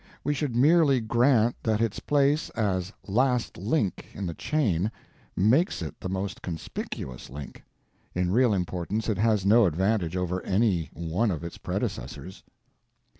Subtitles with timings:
[0.23, 4.89] We should merely grant that its place as LAST link in the chain
[5.35, 7.57] makes it the most _conspicuous _link;
[8.15, 12.41] in real importance it has no advantage over any one of its predecessors.